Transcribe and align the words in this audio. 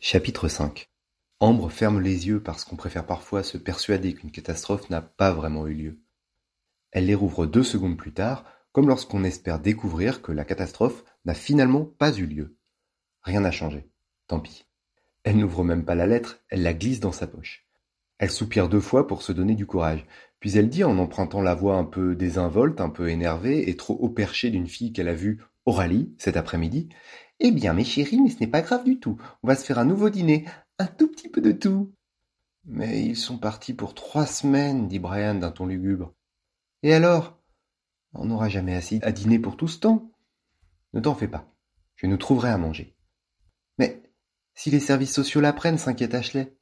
Chapitre 0.00 0.46
5 0.46 0.88
Ambre 1.40 1.70
ferme 1.70 2.00
les 2.00 2.28
yeux 2.28 2.40
parce 2.40 2.64
qu'on 2.64 2.76
préfère 2.76 3.04
parfois 3.04 3.42
se 3.42 3.58
persuader 3.58 4.14
qu'une 4.14 4.30
catastrophe 4.30 4.88
n'a 4.90 5.02
pas 5.02 5.32
vraiment 5.32 5.66
eu 5.66 5.74
lieu. 5.74 5.98
Elle 6.92 7.06
les 7.06 7.16
rouvre 7.16 7.46
deux 7.46 7.64
secondes 7.64 7.96
plus 7.96 8.12
tard, 8.12 8.44
comme 8.70 8.86
lorsqu'on 8.86 9.24
espère 9.24 9.58
découvrir 9.58 10.22
que 10.22 10.30
la 10.30 10.44
catastrophe 10.44 11.02
n'a 11.24 11.34
finalement 11.34 11.84
pas 11.84 12.16
eu 12.16 12.26
lieu. 12.26 12.56
Rien 13.22 13.40
n'a 13.40 13.50
changé. 13.50 13.90
Tant 14.28 14.38
pis. 14.38 14.66
Elle 15.24 15.38
n'ouvre 15.38 15.64
même 15.64 15.84
pas 15.84 15.96
la 15.96 16.06
lettre, 16.06 16.44
elle 16.48 16.62
la 16.62 16.74
glisse 16.74 17.00
dans 17.00 17.10
sa 17.10 17.26
poche. 17.26 17.66
Elle 18.18 18.30
soupire 18.30 18.68
deux 18.68 18.80
fois 18.80 19.08
pour 19.08 19.22
se 19.22 19.32
donner 19.32 19.56
du 19.56 19.66
courage, 19.66 20.06
puis 20.38 20.56
elle 20.56 20.68
dit 20.68 20.84
en 20.84 20.96
empruntant 20.98 21.42
la 21.42 21.56
voix 21.56 21.74
un 21.74 21.84
peu 21.84 22.14
désinvolte, 22.14 22.80
un 22.80 22.90
peu 22.90 23.08
énervée 23.08 23.68
et 23.68 23.76
trop 23.76 23.94
haut 23.94 24.10
perché 24.10 24.50
d'une 24.50 24.68
fille 24.68 24.92
qu'elle 24.92 25.08
a 25.08 25.14
vue 25.14 25.42
au 25.66 25.72
rallye 25.72 26.14
cet 26.18 26.36
après-midi. 26.36 26.88
Eh 27.40 27.52
bien, 27.52 27.72
mes 27.72 27.84
chéris, 27.84 28.20
mais 28.20 28.30
ce 28.30 28.40
n'est 28.40 28.48
pas 28.48 28.62
grave 28.62 28.84
du 28.84 28.98
tout. 28.98 29.16
On 29.42 29.48
va 29.48 29.54
se 29.54 29.64
faire 29.64 29.78
un 29.78 29.84
nouveau 29.84 30.10
dîner. 30.10 30.44
Un 30.78 30.86
tout 30.86 31.08
petit 31.08 31.28
peu 31.28 31.40
de 31.40 31.52
tout. 31.52 31.92
Mais 32.64 33.04
ils 33.04 33.16
sont 33.16 33.38
partis 33.38 33.74
pour 33.74 33.94
trois 33.94 34.26
semaines, 34.26 34.88
dit 34.88 34.98
Brian 34.98 35.34
d'un 35.34 35.50
ton 35.50 35.66
lugubre. 35.66 36.14
Et 36.82 36.92
alors? 36.92 37.38
On 38.14 38.24
n'aura 38.24 38.48
jamais 38.48 38.74
assez 38.74 38.98
à 39.02 39.12
dîner 39.12 39.38
pour 39.38 39.56
tout 39.56 39.68
ce 39.68 39.78
temps. 39.78 40.10
Ne 40.92 41.00
t'en 41.00 41.14
fais 41.14 41.28
pas. 41.28 41.46
Je 41.96 42.06
nous 42.06 42.16
trouverai 42.16 42.50
à 42.50 42.58
manger. 42.58 42.96
Mais 43.78 44.02
si 44.54 44.70
les 44.70 44.80
services 44.80 45.14
sociaux 45.14 45.40
l'apprennent, 45.40 45.78
s'inquiète 45.78 46.14
Ashley. 46.14 46.56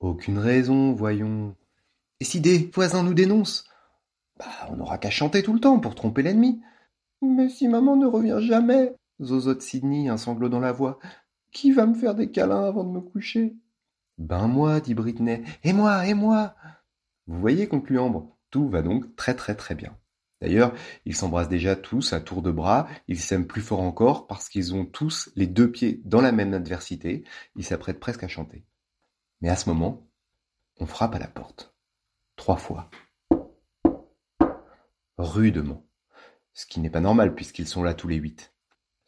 Aucune 0.00 0.38
raison, 0.38 0.92
voyons. 0.92 1.56
Et 2.20 2.24
si 2.24 2.40
des 2.40 2.70
voisins 2.72 3.02
nous 3.02 3.14
dénoncent? 3.14 3.64
Bah, 4.38 4.46
on 4.70 4.76
n'aura 4.76 4.98
qu'à 4.98 5.10
chanter 5.10 5.42
tout 5.42 5.52
le 5.52 5.60
temps 5.60 5.80
pour 5.80 5.94
tromper 5.94 6.22
l'ennemi. 6.22 6.62
Mais 7.20 7.48
si 7.48 7.68
maman 7.68 7.96
ne 7.96 8.06
revient 8.06 8.38
jamais 8.40 8.94
zozote 9.22 9.62
Sidney, 9.62 10.08
un 10.08 10.16
sanglot 10.16 10.48
dans 10.48 10.60
la 10.60 10.72
voix. 10.72 10.98
Qui 11.50 11.72
va 11.72 11.86
me 11.86 11.94
faire 11.94 12.14
des 12.14 12.30
câlins 12.30 12.64
avant 12.64 12.84
de 12.84 12.90
me 12.90 13.00
coucher? 13.00 13.56
Ben 14.18 14.46
moi, 14.46 14.80
dit 14.80 14.94
Britney. 14.94 15.42
Et 15.64 15.72
moi, 15.72 16.06
et 16.06 16.14
moi? 16.14 16.54
Vous 17.26 17.38
voyez, 17.38 17.68
conclut 17.68 17.98
Ambre, 17.98 18.36
tout 18.50 18.68
va 18.68 18.82
donc 18.82 19.16
très 19.16 19.34
très 19.34 19.54
très 19.54 19.74
bien. 19.74 19.96
D'ailleurs, 20.40 20.74
ils 21.04 21.14
s'embrassent 21.14 21.48
déjà 21.48 21.76
tous 21.76 22.12
à 22.12 22.20
tour 22.20 22.42
de 22.42 22.50
bras, 22.50 22.88
ils 23.06 23.20
s'aiment 23.20 23.46
plus 23.46 23.60
fort 23.60 23.80
encore 23.80 24.26
parce 24.26 24.48
qu'ils 24.48 24.74
ont 24.74 24.84
tous 24.84 25.30
les 25.36 25.46
deux 25.46 25.70
pieds 25.70 26.02
dans 26.04 26.20
la 26.20 26.32
même 26.32 26.52
adversité, 26.52 27.22
ils 27.54 27.64
s'apprêtent 27.64 28.00
presque 28.00 28.24
à 28.24 28.28
chanter. 28.28 28.64
Mais 29.40 29.48
à 29.48 29.56
ce 29.56 29.68
moment, 29.68 30.08
on 30.78 30.86
frappe 30.86 31.14
à 31.14 31.20
la 31.20 31.28
porte. 31.28 31.76
Trois 32.34 32.56
fois. 32.56 32.90
Rudement. 35.16 35.86
Ce 36.54 36.66
qui 36.66 36.80
n'est 36.80 36.90
pas 36.90 37.00
normal 37.00 37.36
puisqu'ils 37.36 37.68
sont 37.68 37.84
là 37.84 37.94
tous 37.94 38.08
les 38.08 38.16
huit. 38.16 38.51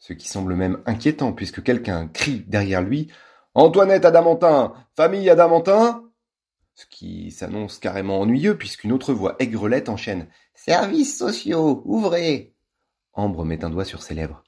Ce 0.07 0.13
qui 0.13 0.27
semble 0.27 0.53
même 0.53 0.83
inquiétant 0.85 1.33
puisque 1.33 1.63
quelqu'un 1.63 2.07
crie 2.07 2.41
derrière 2.41 2.83
lui 2.83 3.11
Antoinette 3.55 4.05
Adamantin 4.05 4.75
Famille 4.95 5.27
Adamantin 5.31 6.03
ce 6.75 6.85
qui 6.85 7.31
s'annonce 7.31 7.79
carrément 7.79 8.21
ennuyeux 8.21 8.55
puisqu'une 8.55 8.91
autre 8.91 9.15
voix 9.15 9.35
aigrelette 9.39 9.89
enchaîne 9.89 10.27
Services 10.53 11.17
sociaux, 11.17 11.81
ouvrez 11.85 12.53
Ambre 13.13 13.45
met 13.45 13.65
un 13.65 13.71
doigt 13.71 13.83
sur 13.83 14.03
ses 14.03 14.13
lèvres. 14.13 14.43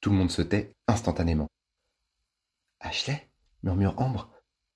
Tout 0.00 0.10
le 0.10 0.16
monde 0.16 0.32
se 0.32 0.42
tait 0.42 0.74
instantanément. 0.88 1.46
Ashley 2.80 3.30
murmure 3.62 3.94
Ambre. 3.96 4.32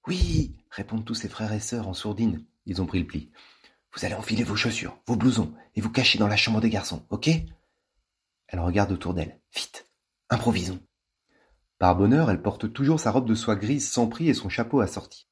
Oui 0.06 0.58
répondent 0.70 1.04
tous 1.04 1.16
ses 1.16 1.28
frères 1.28 1.52
et 1.52 1.58
sœurs 1.58 1.88
en 1.88 1.94
sourdine. 1.94 2.46
Ils 2.66 2.80
ont 2.80 2.86
pris 2.86 3.00
le 3.00 3.06
pli. 3.08 3.32
Vous 3.92 4.04
allez 4.04 4.14
enfiler 4.14 4.44
vos 4.44 4.54
chaussures, 4.54 4.96
vos 5.08 5.16
blousons, 5.16 5.52
et 5.74 5.80
vous 5.80 5.90
cacher 5.90 6.20
dans 6.20 6.28
la 6.28 6.36
chambre 6.36 6.60
des 6.60 6.70
garçons, 6.70 7.04
ok? 7.10 7.30
Elle 8.46 8.60
regarde 8.60 8.92
autour 8.92 9.14
d'elle. 9.14 9.40
Improvisons. 10.34 10.80
Par 11.78 11.94
bonheur, 11.94 12.28
elle 12.28 12.42
porte 12.42 12.72
toujours 12.72 12.98
sa 12.98 13.12
robe 13.12 13.28
de 13.28 13.36
soie 13.36 13.54
grise 13.54 13.88
sans 13.88 14.08
prix 14.08 14.28
et 14.28 14.34
son 14.34 14.48
chapeau 14.48 14.80
assorti. 14.80 15.28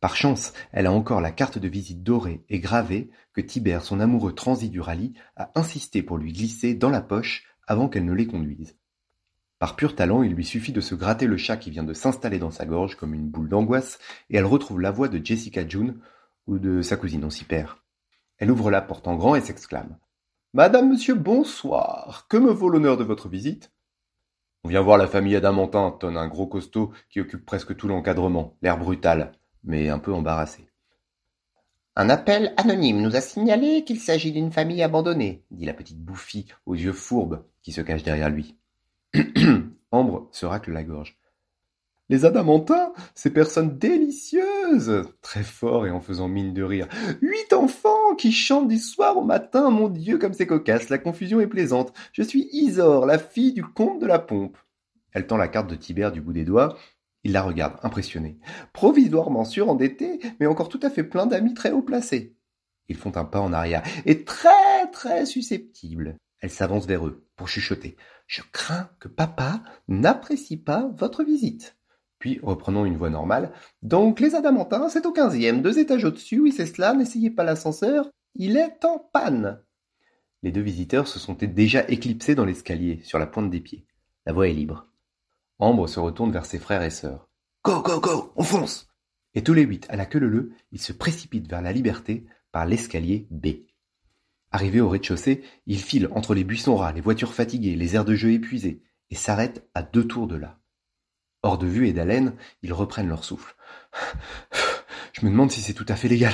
Par 0.00 0.16
chance, 0.16 0.52
elle 0.70 0.84
a 0.84 0.92
encore 0.92 1.22
la 1.22 1.30
carte 1.30 1.56
de 1.56 1.66
visite 1.66 2.02
dorée 2.02 2.44
et 2.50 2.58
gravée 2.60 3.08
que 3.32 3.40
Tibère, 3.40 3.82
son 3.82 4.00
amoureux 4.00 4.34
transi 4.34 4.68
du 4.68 4.80
rallye, 4.80 5.14
a 5.36 5.50
insisté 5.54 6.02
pour 6.02 6.18
lui 6.18 6.34
glisser 6.34 6.74
dans 6.74 6.90
la 6.90 7.00
poche 7.00 7.46
avant 7.66 7.88
qu'elle 7.88 8.04
ne 8.04 8.12
les 8.12 8.26
conduise. 8.26 8.76
Par 9.58 9.76
pur 9.76 9.96
talent, 9.96 10.22
il 10.22 10.34
lui 10.34 10.44
suffit 10.44 10.72
de 10.72 10.82
se 10.82 10.94
gratter 10.94 11.26
le 11.26 11.38
chat 11.38 11.56
qui 11.56 11.70
vient 11.70 11.82
de 11.82 11.94
s'installer 11.94 12.38
dans 12.38 12.50
sa 12.50 12.66
gorge 12.66 12.96
comme 12.96 13.14
une 13.14 13.30
boule 13.30 13.48
d'angoisse, 13.48 13.98
et 14.28 14.36
elle 14.36 14.44
retrouve 14.44 14.78
la 14.78 14.90
voix 14.90 15.08
de 15.08 15.24
Jessica 15.24 15.66
June 15.66 16.00
ou 16.46 16.58
de 16.58 16.82
sa 16.82 16.98
cousine, 16.98 17.24
on 17.24 17.30
s'y. 17.30 17.46
Elle 18.36 18.50
ouvre 18.50 18.70
la 18.70 18.82
porte 18.82 19.08
en 19.08 19.16
grand 19.16 19.36
et 19.36 19.40
s'exclame. 19.40 19.96
Madame, 20.52 20.90
monsieur, 20.90 21.14
bonsoir. 21.14 22.26
Que 22.28 22.36
me 22.36 22.50
vaut 22.50 22.68
l'honneur 22.68 22.98
de 22.98 23.04
votre 23.04 23.30
visite? 23.30 23.70
On 24.64 24.70
vient 24.70 24.80
voir 24.80 24.96
la 24.96 25.06
famille 25.06 25.36
Adamantin, 25.36 25.90
tonne 25.90 26.16
un 26.16 26.26
gros 26.26 26.46
costaud 26.46 26.90
qui 27.10 27.20
occupe 27.20 27.44
presque 27.44 27.76
tout 27.76 27.86
l'encadrement, 27.86 28.56
l'air 28.62 28.78
brutal, 28.78 29.32
mais 29.62 29.90
un 29.90 29.98
peu 29.98 30.10
embarrassé. 30.10 30.66
Un 31.96 32.08
appel 32.08 32.54
anonyme 32.56 33.02
nous 33.02 33.14
a 33.14 33.20
signalé 33.20 33.84
qu'il 33.84 34.00
s'agit 34.00 34.32
d'une 34.32 34.50
famille 34.50 34.82
abandonnée, 34.82 35.44
dit 35.50 35.66
la 35.66 35.74
petite 35.74 36.00
bouffie 36.00 36.46
aux 36.64 36.74
yeux 36.74 36.94
fourbes 36.94 37.44
qui 37.62 37.72
se 37.72 37.82
cache 37.82 38.02
derrière 38.02 38.30
lui. 38.30 38.56
Ambre 39.90 40.28
se 40.32 40.46
racle 40.46 40.72
la 40.72 40.82
gorge. 40.82 41.18
Les 42.08 42.24
adamantins, 42.24 42.92
ces 43.14 43.30
personnes 43.30 43.78
délicieuses 43.78 45.04
Très 45.22 45.42
fort 45.42 45.86
et 45.86 45.90
en 45.90 46.00
faisant 46.00 46.28
mine 46.28 46.54
de 46.54 46.62
rire. 46.62 46.88
Huit 47.20 47.52
enfants 47.52 48.03
qui 48.14 48.32
chantent 48.32 48.68
du 48.68 48.78
soir 48.78 49.16
au 49.16 49.24
matin, 49.24 49.70
mon 49.70 49.88
Dieu, 49.88 50.18
comme 50.18 50.32
c'est 50.32 50.46
cocasse, 50.46 50.88
la 50.88 50.98
confusion 50.98 51.40
est 51.40 51.46
plaisante. 51.46 51.92
Je 52.12 52.22
suis 52.22 52.48
Isor, 52.52 53.06
la 53.06 53.18
fille 53.18 53.52
du 53.52 53.64
comte 53.64 54.00
de 54.00 54.06
la 54.06 54.18
pompe. 54.18 54.56
Elle 55.12 55.26
tend 55.26 55.36
la 55.36 55.48
carte 55.48 55.70
de 55.70 55.76
Tibère 55.76 56.12
du 56.12 56.20
bout 56.20 56.32
des 56.32 56.44
doigts. 56.44 56.76
Il 57.22 57.32
la 57.32 57.42
regarde, 57.42 57.78
impressionné. 57.82 58.38
Provisoirement 58.72 59.44
surendetté, 59.44 60.20
mais 60.40 60.46
encore 60.46 60.68
tout 60.68 60.80
à 60.82 60.90
fait 60.90 61.04
plein 61.04 61.26
d'amis 61.26 61.54
très 61.54 61.70
haut 61.70 61.82
placés. 61.82 62.36
Ils 62.88 62.96
font 62.96 63.16
un 63.16 63.24
pas 63.24 63.40
en 63.40 63.52
arrière, 63.52 63.82
et 64.04 64.24
très 64.24 64.90
très 64.92 65.24
susceptibles. 65.24 66.16
Elle 66.40 66.50
s'avance 66.50 66.86
vers 66.86 67.06
eux, 67.06 67.26
pour 67.36 67.48
chuchoter. 67.48 67.96
Je 68.26 68.42
crains 68.52 68.90
que 69.00 69.08
papa 69.08 69.62
n'apprécie 69.88 70.58
pas 70.58 70.90
votre 70.94 71.24
visite. 71.24 71.76
Puis, 72.24 72.40
reprenant 72.42 72.86
une 72.86 72.96
voix 72.96 73.10
normale, 73.10 73.52
donc 73.82 74.18
les 74.18 74.34
adamantins, 74.34 74.88
c'est 74.88 75.04
au 75.04 75.12
quinzième, 75.12 75.60
deux 75.60 75.78
étages 75.78 76.06
au-dessus, 76.06 76.40
oui 76.40 76.52
c'est 76.52 76.64
cela, 76.64 76.94
n'essayez 76.94 77.28
pas 77.28 77.44
l'ascenseur, 77.44 78.08
il 78.34 78.56
est 78.56 78.82
en 78.86 78.98
panne. 78.98 79.60
Les 80.42 80.50
deux 80.50 80.62
visiteurs 80.62 81.06
se 81.06 81.18
sont 81.18 81.34
déjà 81.34 81.86
éclipsés 81.86 82.34
dans 82.34 82.46
l'escalier, 82.46 83.02
sur 83.04 83.18
la 83.18 83.26
pointe 83.26 83.50
des 83.50 83.60
pieds. 83.60 83.84
La 84.24 84.32
voie 84.32 84.48
est 84.48 84.54
libre. 84.54 84.86
Ambre 85.58 85.86
se 85.86 86.00
retourne 86.00 86.32
vers 86.32 86.46
ses 86.46 86.58
frères 86.58 86.82
et 86.82 86.88
sœurs. 86.88 87.28
Go, 87.62 87.82
go, 87.82 88.00
go, 88.00 88.32
on 88.36 88.42
fonce 88.42 88.88
Et 89.34 89.42
tous 89.42 89.52
les 89.52 89.64
huit, 89.64 89.86
à 89.90 89.96
la 89.96 90.06
queue 90.06 90.18
leu 90.18 90.52
ils 90.72 90.80
se 90.80 90.94
précipitent 90.94 91.50
vers 91.50 91.60
la 91.60 91.72
liberté 91.72 92.24
par 92.52 92.64
l'escalier 92.64 93.28
B. 93.30 93.48
Arrivés 94.50 94.80
au 94.80 94.88
rez-de-chaussée, 94.88 95.44
ils 95.66 95.78
filent 95.78 96.08
entre 96.12 96.32
les 96.32 96.44
buissons 96.44 96.76
ras, 96.76 96.92
les 96.92 97.02
voitures 97.02 97.34
fatiguées, 97.34 97.76
les 97.76 97.96
aires 97.96 98.06
de 98.06 98.14
jeu 98.14 98.32
épuisées, 98.32 98.80
et 99.10 99.14
s'arrêtent 99.14 99.68
à 99.74 99.82
deux 99.82 100.06
tours 100.06 100.26
de 100.26 100.36
là. 100.36 100.58
Hors 101.44 101.58
de 101.58 101.66
vue 101.66 101.88
et 101.88 101.92
d'haleine, 101.92 102.32
ils 102.62 102.72
reprennent 102.72 103.10
leur 103.10 103.22
souffle. 103.22 103.54
Je 105.12 105.26
me 105.26 105.30
demande 105.30 105.50
si 105.50 105.60
c'est 105.60 105.74
tout 105.74 105.84
à 105.88 105.94
fait 105.94 106.08
légal, 106.08 106.32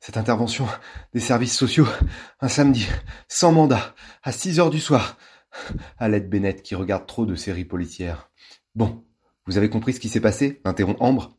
cette 0.00 0.18
intervention 0.18 0.66
des 1.14 1.20
services 1.20 1.56
sociaux, 1.56 1.88
un 2.42 2.48
samedi, 2.48 2.86
sans 3.26 3.52
mandat, 3.52 3.94
à 4.22 4.32
six 4.32 4.60
heures 4.60 4.68
du 4.68 4.78
soir. 4.78 5.16
Alette 5.98 6.28
Bennett 6.28 6.62
qui 6.62 6.74
regarde 6.74 7.06
trop 7.06 7.24
de 7.24 7.36
séries 7.36 7.64
policières. 7.64 8.30
Bon, 8.74 9.02
vous 9.46 9.56
avez 9.56 9.70
compris 9.70 9.94
ce 9.94 10.00
qui 10.00 10.10
s'est 10.10 10.20
passé? 10.20 10.60
Interrompt 10.64 11.00
Ambre. 11.00 11.38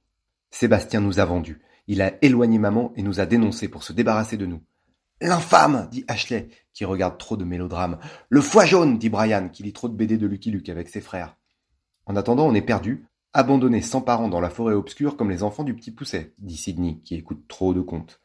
Sébastien 0.49 0.99
nous 0.99 1.19
a 1.19 1.25
vendus. 1.25 1.61
Il 1.85 2.01
a 2.01 2.13
éloigné 2.23 2.57
maman 2.57 2.91
et 2.95 3.03
nous 3.03 3.19
a 3.19 3.27
dénoncés 3.27 3.67
pour 3.67 3.83
se 3.83 3.93
débarrasser 3.93 4.35
de 4.35 4.47
nous. 4.47 4.63
L'infâme 5.21 5.87
dit 5.91 6.05
Ashley, 6.07 6.49
qui 6.73 6.85
regarde 6.85 7.19
trop 7.19 7.37
de 7.37 7.45
mélodrames. 7.45 7.99
Le 8.29 8.41
foie 8.41 8.65
jaune 8.65 8.97
dit 8.97 9.09
Brian, 9.09 9.49
qui 9.49 9.61
lit 9.61 9.73
trop 9.73 9.89
de 9.89 9.95
BD 9.95 10.17
de 10.17 10.25
Lucky 10.25 10.49
Luke 10.49 10.69
avec 10.69 10.89
ses 10.89 11.01
frères. 11.01 11.37
En 12.07 12.15
attendant, 12.15 12.47
on 12.47 12.55
est 12.55 12.63
perdu, 12.63 13.05
Abandonnés 13.33 13.81
sans 13.81 14.01
parents 14.01 14.27
dans 14.27 14.41
la 14.41 14.49
forêt 14.49 14.73
obscure 14.73 15.15
comme 15.15 15.29
les 15.29 15.41
enfants 15.41 15.63
du 15.63 15.73
petit 15.73 15.91
pousset, 15.91 16.33
dit 16.37 16.57
Sidney, 16.57 17.01
qui 17.05 17.15
écoute 17.15 17.47
trop 17.47 17.73
de 17.73 17.79
contes. 17.79 18.19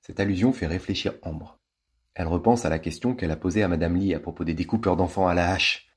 Cette 0.00 0.18
allusion 0.18 0.52
fait 0.52 0.66
réfléchir 0.66 1.14
Ambre. 1.22 1.60
Elle 2.14 2.26
repense 2.26 2.64
à 2.64 2.68
la 2.68 2.80
question 2.80 3.14
qu'elle 3.14 3.30
a 3.30 3.36
posée 3.36 3.62
à 3.62 3.68
Madame 3.68 3.96
Lee 3.96 4.12
à 4.12 4.18
propos 4.18 4.42
des 4.42 4.54
découpeurs 4.54 4.96
d'enfants 4.96 5.28
à 5.28 5.34
la 5.34 5.52
hache. 5.52 5.88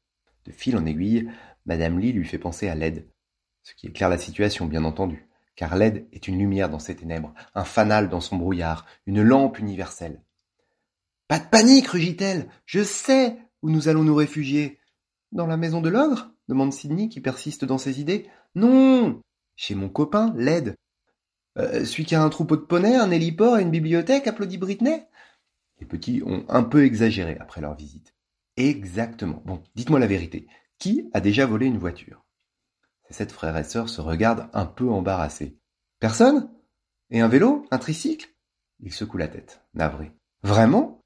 De 0.45 0.51
fil 0.51 0.77
en 0.77 0.85
aiguille, 0.85 1.31
Madame 1.65 1.97
Lee 1.97 2.13
lui 2.13 2.25
fait 2.25 2.38
penser 2.38 2.67
à 2.67 2.75
l'aide. 2.75 3.07
Ce 3.63 3.73
qui 3.73 3.88
éclaire 3.88 4.09
la 4.09 4.19
situation, 4.19 4.67
bien 4.67 4.83
entendu, 4.83 5.27
car 5.55 5.75
l'aide 5.75 6.07
est 6.11 6.27
une 6.27 6.38
lumière 6.38 6.69
dans 6.69 6.79
ses 6.79 6.95
ténèbres, 6.95 7.33
un 7.55 7.63
fanal 7.63 8.07
dans 8.07 8.21
son 8.21 8.35
brouillard, 8.35 8.85
une 9.07 9.23
lampe 9.23 9.57
universelle. 9.57 10.21
Pas 11.27 11.39
de 11.39 11.45
panique, 11.45 11.88
rugit-elle. 11.88 12.50
Je 12.67 12.83
sais 12.83 13.38
où 13.63 13.71
nous 13.71 13.88
allons 13.88 14.03
nous 14.03 14.15
réfugier. 14.15 14.79
Dans 15.31 15.47
la 15.47 15.57
maison 15.57 15.81
de 15.81 15.89
l'ogre? 15.89 16.29
demande 16.50 16.73
Sidney, 16.73 17.09
qui 17.09 17.21
persiste 17.21 17.65
dans 17.65 17.77
ses 17.77 18.00
idées. 18.00 18.27
Non 18.55 19.21
Chez 19.55 19.75
mon 19.75 19.89
copain, 19.89 20.33
Led. 20.38 20.75
Euh, 21.57 21.85
celui 21.85 22.05
qui 22.05 22.15
a 22.15 22.23
un 22.23 22.29
troupeau 22.29 22.55
de 22.55 22.61
poneys, 22.61 22.95
un 22.95 23.11
héliport 23.11 23.57
et 23.57 23.61
une 23.61 23.71
bibliothèque, 23.71 24.27
applaudit 24.27 24.57
Britney? 24.57 25.03
Les 25.79 25.85
petits 25.85 26.21
ont 26.25 26.45
un 26.50 26.63
peu 26.63 26.85
exagéré 26.85 27.38
après 27.39 27.61
leur 27.61 27.75
visite. 27.75 28.13
Exactement. 28.57 29.41
Bon, 29.45 29.63
dites-moi 29.75 30.00
la 30.00 30.07
vérité. 30.07 30.47
Qui 30.77 31.09
a 31.13 31.19
déjà 31.19 31.45
volé 31.45 31.65
une 31.65 31.77
voiture? 31.77 32.23
Les 33.09 33.15
sept 33.15 33.31
frères 33.31 33.57
et 33.57 33.63
sœurs 33.63 33.89
se 33.89 34.01
regardent 34.01 34.50
un 34.53 34.65
peu 34.65 34.89
embarrassés. 34.89 35.57
Personne? 36.00 36.50
Et 37.09 37.21
un 37.21 37.27
vélo? 37.27 37.65
Un 37.71 37.77
tricycle? 37.77 38.29
Il 38.79 38.94
secoue 38.94 39.17
la 39.17 39.27
tête, 39.27 39.61
navré. 39.73 40.11
Vraiment? 40.44 41.01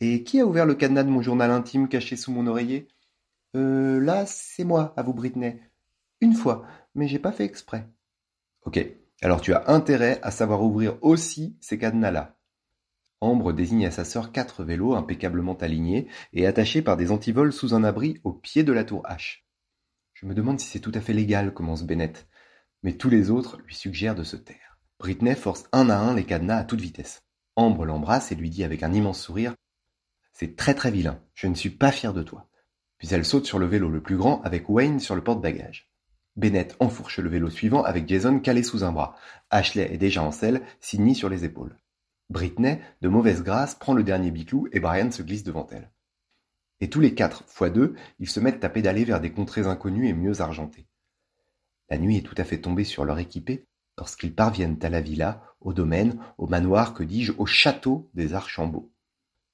Et 0.00 0.24
qui 0.24 0.40
a 0.40 0.46
ouvert 0.46 0.66
le 0.66 0.74
cadenas 0.74 1.04
de 1.04 1.10
mon 1.10 1.22
journal 1.22 1.50
intime 1.50 1.88
caché 1.88 2.16
sous 2.16 2.32
mon 2.32 2.46
oreiller? 2.46 2.88
Euh, 3.54 4.00
là, 4.00 4.26
c'est 4.26 4.64
moi, 4.64 4.92
avoue 4.96 5.14
Britney. 5.14 5.60
Une 6.20 6.34
fois, 6.34 6.66
mais 6.94 7.08
j'ai 7.08 7.18
pas 7.18 7.32
fait 7.32 7.44
exprès. 7.44 7.86
Ok, 8.64 8.84
alors 9.22 9.40
tu 9.40 9.54
as 9.54 9.70
intérêt 9.70 10.20
à 10.22 10.30
savoir 10.30 10.62
ouvrir 10.62 10.96
aussi 11.00 11.56
ces 11.60 11.78
cadenas-là. 11.78 12.36
Ambre 13.20 13.52
désigne 13.52 13.86
à 13.86 13.92
sa 13.92 14.04
sœur 14.04 14.32
quatre 14.32 14.64
vélos 14.64 14.94
impeccablement 14.94 15.54
alignés 15.54 16.08
et 16.32 16.46
attachés 16.46 16.82
par 16.82 16.96
des 16.96 17.12
antivols 17.12 17.52
sous 17.52 17.72
un 17.72 17.84
abri 17.84 18.20
au 18.24 18.32
pied 18.32 18.64
de 18.64 18.72
la 18.72 18.82
tour 18.82 19.04
H. 19.08 19.44
Je 20.14 20.26
me 20.26 20.34
demande 20.34 20.58
si 20.58 20.66
c'est 20.66 20.80
tout 20.80 20.92
à 20.94 21.00
fait 21.00 21.12
légal, 21.12 21.54
commence 21.54 21.84
Bennett, 21.84 22.26
mais 22.82 22.94
tous 22.94 23.10
les 23.10 23.30
autres 23.30 23.58
lui 23.58 23.74
suggèrent 23.76 24.16
de 24.16 24.24
se 24.24 24.36
taire. 24.36 24.78
Britney 24.98 25.36
force 25.36 25.68
un 25.72 25.88
à 25.88 25.96
un 25.96 26.14
les 26.14 26.24
cadenas 26.24 26.58
à 26.58 26.64
toute 26.64 26.80
vitesse. 26.80 27.22
Ambre 27.54 27.84
l'embrasse 27.84 28.32
et 28.32 28.34
lui 28.34 28.50
dit 28.50 28.64
avec 28.64 28.82
un 28.82 28.92
immense 28.92 29.20
sourire 29.20 29.54
C'est 30.32 30.56
très 30.56 30.74
très 30.74 30.90
vilain, 30.90 31.20
je 31.34 31.46
ne 31.46 31.54
suis 31.54 31.70
pas 31.70 31.92
fier 31.92 32.12
de 32.12 32.22
toi. 32.22 32.48
Puis 32.98 33.08
elle 33.12 33.24
saute 33.24 33.46
sur 33.46 33.58
le 33.58 33.66
vélo 33.66 33.88
le 33.88 34.02
plus 34.02 34.16
grand 34.16 34.42
avec 34.42 34.68
Wayne 34.68 35.00
sur 35.00 35.14
le 35.14 35.22
porte-bagages. 35.22 35.91
Bennett 36.36 36.76
enfourche 36.80 37.18
le 37.18 37.28
vélo 37.28 37.50
suivant 37.50 37.82
avec 37.82 38.08
Jason 38.08 38.40
calé 38.40 38.62
sous 38.62 38.84
un 38.84 38.92
bras. 38.92 39.16
Ashley 39.50 39.92
est 39.92 39.98
déjà 39.98 40.22
en 40.22 40.32
selle, 40.32 40.62
Sidney 40.80 41.14
sur 41.14 41.28
les 41.28 41.44
épaules. 41.44 41.78
Britney, 42.30 42.78
de 43.02 43.08
mauvaise 43.08 43.42
grâce, 43.42 43.74
prend 43.74 43.92
le 43.92 44.02
dernier 44.02 44.30
biclou 44.30 44.66
et 44.72 44.80
Brian 44.80 45.10
se 45.10 45.22
glisse 45.22 45.44
devant 45.44 45.66
elle. 45.70 45.90
Et 46.80 46.88
tous 46.88 47.00
les 47.00 47.14
quatre, 47.14 47.44
fois 47.46 47.70
deux, 47.70 47.94
ils 48.18 48.28
se 48.28 48.40
mettent 48.40 48.64
à 48.64 48.70
pédaler 48.70 49.04
vers 49.04 49.20
des 49.20 49.30
contrées 49.30 49.66
inconnues 49.66 50.08
et 50.08 50.14
mieux 50.14 50.40
argentées. 50.40 50.88
La 51.90 51.98
nuit 51.98 52.16
est 52.16 52.22
tout 52.22 52.34
à 52.38 52.44
fait 52.44 52.60
tombée 52.60 52.84
sur 52.84 53.04
leur 53.04 53.18
équipée 53.18 53.66
lorsqu'ils 53.98 54.34
parviennent 54.34 54.78
à 54.82 54.88
la 54.88 55.02
villa, 55.02 55.42
au 55.60 55.72
domaine, 55.72 56.18
au 56.38 56.46
manoir, 56.46 56.94
que 56.94 57.02
dis-je, 57.02 57.32
au 57.38 57.46
château 57.46 58.10
des 58.14 58.34
Archambault. 58.34 58.90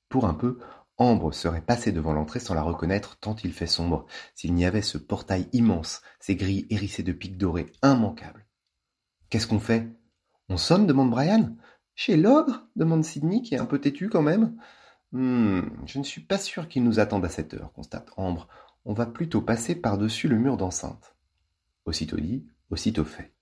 Pour 0.08 0.25
un 0.25 0.34
peu, 0.34 0.58
Ambre 0.99 1.33
serait 1.33 1.61
passée 1.61 1.93
devant 1.93 2.12
l'entrée 2.12 2.41
sans 2.41 2.55
la 2.55 2.62
reconnaître 2.62 3.17
tant 3.21 3.37
il 3.45 3.53
fait 3.53 3.69
sombre, 3.69 4.06
s'il 4.35 4.53
n'y 4.55 4.67
avait 4.67 4.83
ce 4.83 4.99
portail 4.99 5.49
immense, 5.53 6.03
ces 6.19 6.35
grilles 6.35 6.67
hérissées 6.71 7.05
de 7.05 7.12
pics 7.12 7.39
dorés 7.39 7.73
immanquables. 7.85 8.47
Qu'est-ce 9.31 9.47
qu'on 9.47 9.61
fait? 9.61 9.89
On 10.49 10.56
sonne 10.56 10.87
demande 10.87 11.11
Brian. 11.11 11.56
Chez 11.95 12.17
l'ogre? 12.17 12.67
demande 12.75 13.05
Sidney, 13.05 13.43
qui 13.43 13.55
est 13.55 13.59
un 13.59 13.67
peu 13.67 13.81
têtu 13.81 14.09
quand 14.09 14.23
même. 14.23 14.56
Hmm, 15.12 15.62
je 15.87 15.99
ne 15.99 16.05
suis 16.05 16.21
pas 16.21 16.39
sûr 16.39 16.69
qu'il 16.69 16.85
nous 16.85 17.00
attende 17.00 17.25
à 17.25 17.29
cette 17.29 17.55
heure, 17.55 17.73
constate 17.73 18.11
Ambre. 18.17 18.49
On 18.85 18.93
va 18.93 19.06
plutôt 19.06 19.41
passer 19.41 19.75
par-dessus 19.75 20.29
le 20.29 20.39
mur 20.39 20.56
d'enceinte. 20.56 21.15
Aussitôt 21.85 22.19
dit, 22.19 22.47
aussitôt 22.71 23.05
fait. 23.05 23.33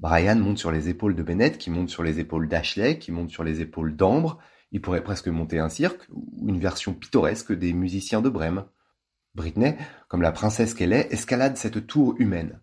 Brian 0.00 0.36
monte 0.36 0.58
sur 0.58 0.70
les 0.70 0.88
épaules 0.88 1.16
de 1.16 1.22
Bennett, 1.22 1.58
qui 1.58 1.70
monte 1.70 1.88
sur 1.88 2.02
les 2.02 2.20
épaules 2.20 2.48
d'Ashley, 2.48 2.98
qui 2.98 3.12
monte 3.12 3.30
sur 3.30 3.44
les 3.44 3.60
épaules 3.60 3.96
d'Ambre. 3.96 4.38
Il 4.72 4.80
pourrait 4.80 5.04
presque 5.04 5.28
monter 5.28 5.58
un 5.58 5.68
cirque, 5.68 6.02
ou 6.10 6.48
une 6.48 6.60
version 6.60 6.94
pittoresque 6.94 7.52
des 7.52 7.72
musiciens 7.72 8.20
de 8.20 8.28
Brême. 8.28 8.64
Britney, 9.34 9.76
comme 10.08 10.22
la 10.22 10.32
princesse 10.32 10.74
qu'elle 10.74 10.92
est, 10.92 11.12
escalade 11.12 11.56
cette 11.56 11.86
tour 11.86 12.14
humaine. 12.18 12.60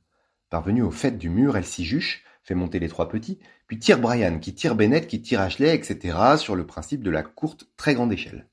Parvenue 0.49 0.83
au 0.83 0.91
fait 0.91 1.17
du 1.17 1.29
mur, 1.29 1.57
elle 1.57 1.65
s'y 1.65 1.85
juche, 1.85 2.23
fait 2.43 2.55
monter 2.55 2.79
les 2.79 2.89
trois 2.89 3.09
petits, 3.09 3.39
puis 3.67 3.79
tire 3.79 3.99
Brian, 3.99 4.39
qui 4.39 4.53
tire 4.53 4.75
Bennett, 4.75 5.07
qui 5.07 5.21
tire 5.21 5.41
Ashley, 5.41 5.73
etc., 5.73 6.37
sur 6.37 6.55
le 6.55 6.67
principe 6.67 7.01
de 7.01 7.09
la 7.09 7.23
courte, 7.23 7.67
très 7.77 7.95
grande 7.95 8.13
échelle. 8.13 8.47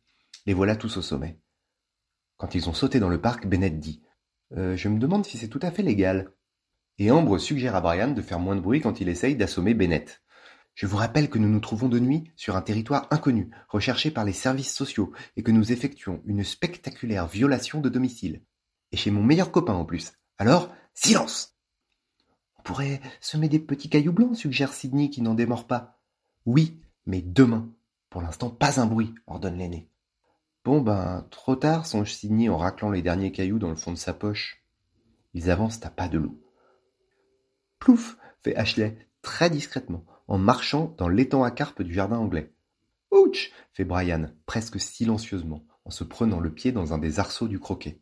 Les 0.47 0.55
voilà 0.55 0.77
tous 0.77 0.97
au 0.97 1.03
sommet. 1.03 1.39
Quand 2.39 2.55
ils 2.55 2.69
ont 2.69 2.75
sauté 2.75 2.99
dans 2.99 3.11
le 3.11 3.21
parc, 3.21 3.47
Bennett 3.47 3.79
dit 3.79 4.03
euh, 4.57 4.77
Je 4.77 4.89
me 4.89 4.99
demande 4.99 5.27
si 5.27 5.37
c'est 5.37 5.49
tout 5.49 5.61
à 5.63 5.71
fait 5.71 5.83
légal. 5.83 6.33
Et 6.99 7.11
Ambre 7.11 7.39
suggère 7.39 7.77
à 7.77 7.81
Brian 7.81 8.11
de 8.11 8.23
faire 8.23 8.41
moins 8.41 8.57
de 8.57 8.61
bruit 8.61 8.81
quand 8.81 9.01
il 9.01 9.09
essaye 9.09 9.37
d'assommer 9.37 9.75
Bennett. 9.75 10.22
Je 10.75 10.87
vous 10.87 10.97
rappelle 10.97 11.29
que 11.29 11.39
nous 11.39 11.49
nous 11.49 11.61
trouvons 11.61 11.89
de 11.89 11.99
nuit 11.99 12.31
sur 12.37 12.57
un 12.57 12.63
territoire 12.63 13.07
inconnu, 13.11 13.51
recherché 13.69 14.11
par 14.11 14.25
les 14.25 14.33
services 14.33 14.75
sociaux, 14.75 15.13
et 15.37 15.43
que 15.43 15.51
nous 15.51 15.73
effectuons 15.73 16.23
une 16.25 16.45
spectaculaire 16.45 17.27
violation 17.27 17.81
de 17.81 17.89
domicile. 17.89 18.43
Et 18.91 18.97
chez 18.97 19.11
mon 19.11 19.23
meilleur 19.23 19.51
copain 19.51 19.75
en 19.75 19.85
plus. 19.85 20.13
Alors, 20.39 20.75
silence 20.95 21.53
on 22.63 22.63
pourrait 22.63 23.01
semer 23.21 23.49
des 23.49 23.59
petits 23.59 23.89
cailloux 23.89 24.13
blancs, 24.13 24.37
suggère 24.37 24.73
Sidney 24.73 25.11
qui 25.11 25.21
n'en 25.21 25.35
démord 25.35 25.67
pas. 25.67 25.99
Oui, 26.47 26.81
mais 27.07 27.21
demain. 27.21 27.69
Pour 28.09 28.23
l'instant, 28.23 28.51
pas 28.51 28.81
un 28.81 28.87
bruit, 28.87 29.13
ordonne 29.27 29.59
l'aîné. 29.59 29.89
Bon 30.65 30.81
ben, 30.81 31.27
trop 31.31 31.57
tard, 31.57 31.87
songe 31.87 32.15
Sidney 32.15 32.49
en 32.49 32.57
raclant 32.57 32.93
les 32.93 33.03
derniers 33.03 33.33
cailloux 33.33 33.59
dans 33.59 33.71
le 33.71 33.75
fond 33.75 33.91
de 33.91 33.99
sa 33.99 34.15
poche. 34.15 34.63
Ils 35.35 35.51
avancent 35.51 35.85
à 35.85 35.91
pas 35.91 36.09
de 36.09 36.19
loup. 36.19 36.39
Plouf 37.81 38.17
fait 38.45 38.55
Ashley, 38.55 38.97
très 39.23 39.51
discrètement, 39.51 40.05
en 40.33 40.39
marchant 40.39 40.95
dans 40.97 41.09
l'étang 41.09 41.45
à 41.45 41.51
carpe 41.51 41.83
du 41.83 41.93
jardin 41.93 42.17
anglais. 42.17 42.55
Ouch 43.11 43.53
fait 43.75 43.85
Brian, 43.85 44.31
presque 44.47 44.81
silencieusement, 44.81 45.63
en 45.85 45.91
se 45.91 46.05
prenant 46.05 46.41
le 46.41 46.51
pied 46.51 46.73
dans 46.73 46.95
un 46.95 46.99
des 46.99 47.21
arceaux 47.21 47.49
du 47.49 47.61
croquet. 47.61 48.01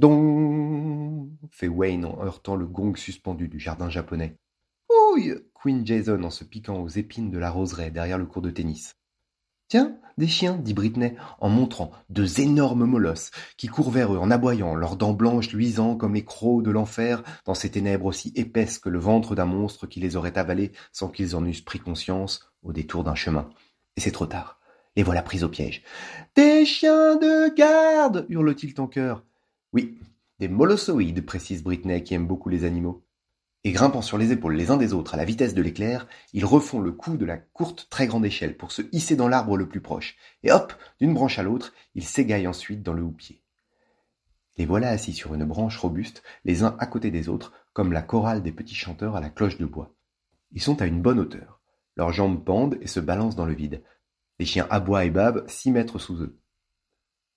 Don 0.00 1.30
fait 1.52 1.68
Wayne 1.68 2.06
en 2.06 2.24
heurtant 2.24 2.56
le 2.56 2.66
gong 2.66 2.96
suspendu 2.96 3.46
du 3.46 3.60
jardin 3.60 3.88
japonais. 3.88 4.36
Ouille 4.90 5.44
Queen 5.54 5.86
Jason 5.86 6.24
en 6.24 6.30
se 6.30 6.42
piquant 6.42 6.82
aux 6.82 6.88
épines 6.88 7.30
de 7.30 7.38
la 7.38 7.52
roseraie 7.52 7.92
derrière 7.92 8.18
le 8.18 8.26
cours 8.26 8.42
de 8.42 8.50
tennis. 8.50 8.96
Tiens, 9.68 9.96
des 10.18 10.28
chiens, 10.28 10.56
dit 10.56 10.74
Britney, 10.74 11.16
en 11.40 11.48
montrant 11.48 11.90
deux 12.10 12.40
énormes 12.40 12.84
molosses 12.84 13.30
qui 13.56 13.66
courent 13.66 13.90
vers 13.90 14.14
eux 14.14 14.18
en 14.18 14.30
aboyant, 14.30 14.74
leurs 14.74 14.96
dents 14.96 15.14
blanches 15.14 15.52
luisant 15.52 15.96
comme 15.96 16.14
les 16.14 16.24
crocs 16.24 16.62
de 16.62 16.70
l'enfer 16.70 17.22
dans 17.46 17.54
ces 17.54 17.70
ténèbres 17.70 18.06
aussi 18.06 18.32
épaisses 18.36 18.78
que 18.78 18.88
le 18.90 18.98
ventre 18.98 19.34
d'un 19.34 19.46
monstre 19.46 19.86
qui 19.86 20.00
les 20.00 20.16
aurait 20.16 20.38
avalés 20.38 20.72
sans 20.92 21.08
qu'ils 21.08 21.34
en 21.34 21.44
eussent 21.44 21.64
pris 21.64 21.80
conscience 21.80 22.52
au 22.62 22.72
détour 22.72 23.04
d'un 23.04 23.14
chemin. 23.14 23.50
Et 23.96 24.00
c'est 24.00 24.12
trop 24.12 24.26
tard. 24.26 24.60
Les 24.96 25.02
voilà 25.02 25.22
pris 25.22 25.42
au 25.42 25.48
piège. 25.48 25.82
Des 26.36 26.64
chiens 26.64 27.16
de 27.16 27.52
garde 27.54 28.26
hurle-t-il 28.28 28.80
en 28.80 28.86
chœur. 28.86 29.24
Oui, 29.72 29.98
des 30.38 30.48
molossoïdes, 30.48 31.24
précise 31.24 31.64
Britney 31.64 32.02
qui 32.02 32.14
aime 32.14 32.26
beaucoup 32.26 32.48
les 32.48 32.64
animaux. 32.64 33.04
Et 33.66 33.72
grimpant 33.72 34.02
sur 34.02 34.18
les 34.18 34.30
épaules 34.30 34.56
les 34.56 34.70
uns 34.70 34.76
des 34.76 34.92
autres 34.92 35.14
à 35.14 35.16
la 35.16 35.24
vitesse 35.24 35.54
de 35.54 35.62
l'éclair, 35.62 36.06
ils 36.34 36.44
refont 36.44 36.80
le 36.80 36.92
coup 36.92 37.16
de 37.16 37.24
la 37.24 37.38
courte 37.38 37.88
très 37.88 38.06
grande 38.06 38.26
échelle 38.26 38.58
pour 38.58 38.72
se 38.72 38.82
hisser 38.92 39.16
dans 39.16 39.28
l'arbre 39.28 39.56
le 39.56 39.66
plus 39.66 39.80
proche, 39.80 40.16
et 40.42 40.52
hop, 40.52 40.74
d'une 41.00 41.14
branche 41.14 41.38
à 41.38 41.42
l'autre, 41.42 41.72
ils 41.94 42.04
s'égaillent 42.04 42.46
ensuite 42.46 42.82
dans 42.82 42.92
le 42.92 43.02
houppier. 43.02 43.42
Les 44.58 44.66
voilà 44.66 44.90
assis 44.90 45.14
sur 45.14 45.34
une 45.34 45.46
branche 45.46 45.78
robuste, 45.78 46.22
les 46.44 46.62
uns 46.62 46.76
à 46.78 46.86
côté 46.86 47.10
des 47.10 47.30
autres, 47.30 47.52
comme 47.72 47.92
la 47.92 48.02
chorale 48.02 48.42
des 48.42 48.52
petits 48.52 48.74
chanteurs 48.74 49.16
à 49.16 49.20
la 49.20 49.30
cloche 49.30 49.58
de 49.58 49.66
bois. 49.66 49.94
Ils 50.52 50.62
sont 50.62 50.80
à 50.82 50.86
une 50.86 51.02
bonne 51.02 51.18
hauteur. 51.18 51.60
Leurs 51.96 52.12
jambes 52.12 52.44
pendent 52.44 52.78
et 52.80 52.86
se 52.86 53.00
balancent 53.00 53.34
dans 53.34 53.46
le 53.46 53.54
vide. 53.54 53.82
Les 54.38 54.46
chiens 54.46 54.66
aboient 54.70 55.06
et 55.06 55.10
babent 55.10 55.48
six 55.48 55.70
mètres 55.70 55.98
sous 55.98 56.22
eux. 56.22 56.38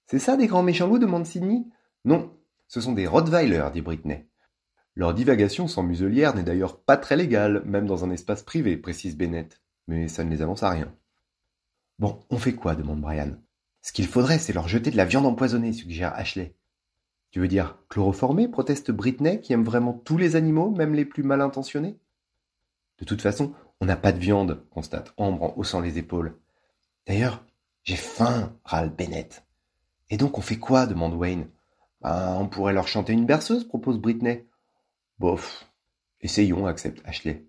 C'est 0.06 0.20
ça 0.20 0.38
des 0.38 0.48
grands 0.48 0.64
méchants 0.64 0.88
loups? 0.88 1.00
demande 1.00 1.26
Sidney. 1.26 1.66
Non, 2.06 2.38
ce 2.68 2.82
sont 2.82 2.94
des 2.94 3.08
Rottweiler, 3.08 3.66
dit 3.74 3.82
Britney. 3.82 4.28
Leur 4.98 5.14
divagation 5.14 5.68
sans 5.68 5.84
muselière 5.84 6.34
n'est 6.34 6.42
d'ailleurs 6.42 6.80
pas 6.80 6.98
très 6.98 7.16
légale, 7.16 7.62
même 7.66 7.86
dans 7.86 8.04
un 8.04 8.10
espace 8.10 8.42
privé, 8.42 8.78
précise 8.78 9.16
Bennett. 9.16 9.62
Mais 9.88 10.08
ça 10.08 10.24
ne 10.24 10.32
les 10.32 10.42
avance 10.42 10.64
à 10.64 10.72
rien. 10.72 10.92
Bon, 12.00 12.18
on 12.32 12.40
fait 12.40 12.56
quoi 12.56 12.74
demande 12.74 13.02
Brian. 13.02 13.34
Ce 13.84 13.92
qu'il 13.92 14.08
faudrait, 14.08 14.40
c'est 14.40 14.54
leur 14.54 14.68
jeter 14.68 14.90
de 14.90 14.98
la 14.98 15.06
viande 15.06 15.28
empoisonnée, 15.28 15.72
suggère 15.72 16.16
Ashley. 16.16 16.56
Tu 17.30 17.40
veux 17.40 17.48
dire 17.48 17.78
chloroformée 17.90 18.48
proteste 18.48 18.90
Britney, 18.90 19.40
qui 19.40 19.54
aime 19.54 19.64
vraiment 19.64 19.94
tous 19.94 20.18
les 20.18 20.36
animaux, 20.36 20.72
même 20.72 20.96
les 20.96 21.06
plus 21.06 21.22
mal 21.22 21.42
intentionnés? 21.42 22.00
De 22.98 23.06
toute 23.06 23.22
façon, 23.22 23.54
on 23.80 23.86
n'a 23.86 23.98
pas 23.98 24.12
de 24.12 24.18
viande, 24.18 24.66
constate 24.72 25.14
Ambre 25.18 25.44
en 25.44 25.54
haussant 25.58 25.80
les 25.80 26.00
épaules. 26.00 26.40
D'ailleurs, 27.06 27.46
j'ai 27.84 27.98
faim, 27.98 28.52
râle 28.64 28.90
Bennett. 28.90 29.46
Et 30.10 30.18
donc 30.18 30.40
on 30.40 30.42
fait 30.42 30.58
quoi 30.58 30.88
demande 30.88 31.14
Wayne. 31.14 31.50
Ben, 32.02 32.36
on 32.40 32.48
pourrait 32.48 32.74
leur 32.74 32.88
chanter 32.88 33.14
une 33.14 33.28
berceuse, 33.28 33.64
propose 33.64 34.00
Britney. 34.00 34.48
Bof. 35.20 35.68
Essayons, 36.22 36.66
accepte 36.68 37.02
Ashley. 37.06 37.48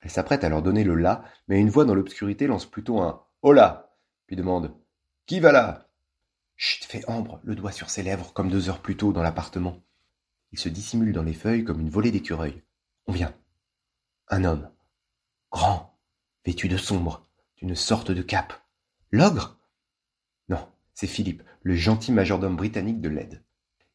Elle 0.00 0.10
s'apprête 0.10 0.44
à 0.44 0.48
leur 0.48 0.62
donner 0.62 0.84
le 0.84 0.94
là, 0.94 1.24
mais 1.48 1.60
une 1.60 1.70
voix 1.70 1.84
dans 1.84 1.94
l'obscurité 1.94 2.46
lance 2.46 2.66
plutôt 2.66 3.00
un 3.00 3.22
Hola 3.42 3.94
puis 4.26 4.36
demande 4.36 4.74
Qui 5.26 5.40
va 5.40 5.52
là? 5.52 5.88
Chut, 6.56 6.84
fait 6.84 7.08
Ambre, 7.08 7.40
le 7.42 7.54
doigt 7.54 7.72
sur 7.72 7.90
ses 7.90 8.02
lèvres, 8.02 8.32
comme 8.32 8.50
deux 8.50 8.68
heures 8.68 8.82
plus 8.82 8.96
tôt 8.96 9.12
dans 9.12 9.22
l'appartement. 9.22 9.80
Il 10.52 10.58
se 10.58 10.68
dissimule 10.68 11.12
dans 11.12 11.22
les 11.22 11.32
feuilles 11.32 11.64
comme 11.64 11.80
une 11.80 11.88
volée 11.88 12.10
d'écureuils. 12.10 12.62
On 13.06 13.12
vient. 13.12 13.34
Un 14.28 14.44
homme. 14.44 14.70
Grand, 15.50 15.98
vêtu 16.44 16.68
de 16.68 16.76
sombre, 16.76 17.26
d'une 17.56 17.74
sorte 17.74 18.10
de 18.10 18.22
cape. 18.22 18.52
L'ogre? 19.10 19.58
Non, 20.48 20.68
c'est 20.94 21.06
Philippe, 21.06 21.42
le 21.62 21.74
gentil 21.74 22.12
majordome 22.12 22.56
britannique 22.56 23.00
de 23.00 23.08
l'aide. 23.08 23.42